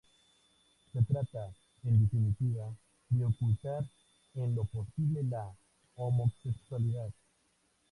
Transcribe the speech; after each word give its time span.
Se 0.91 1.03
trata, 1.03 1.53
en 1.83 2.01
definitiva, 2.01 2.75
de 3.09 3.23
ocultar 3.23 3.85
en 4.33 4.55
lo 4.55 4.63
posible 4.65 5.21
la 5.21 5.47
homosexualidad. 5.95 7.11